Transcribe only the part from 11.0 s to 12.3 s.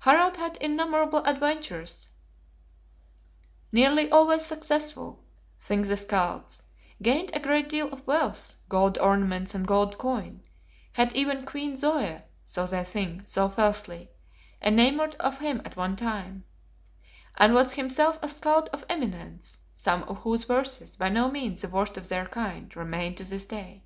even Queen Zoe